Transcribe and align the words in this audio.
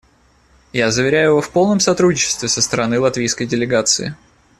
Я 0.73 0.89
заверяю 0.89 1.29
его 1.29 1.41
в 1.41 1.51
полном 1.51 1.79
сотрудничестве 1.79 2.49
со 2.49 2.63
стороны 2.63 2.99
латвийской 2.99 3.45
делегации. 3.45 4.15